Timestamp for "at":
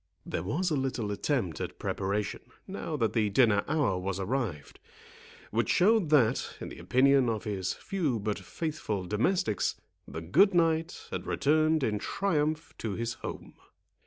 1.61-1.77